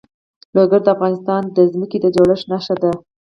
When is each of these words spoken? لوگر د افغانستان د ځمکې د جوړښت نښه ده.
لوگر 0.55 0.79
د 0.83 0.87
افغانستان 0.95 1.41
د 1.55 1.57
ځمکې 1.71 1.97
د 2.01 2.05
جوړښت 2.15 2.45
نښه 2.51 2.75
ده. 2.81 2.91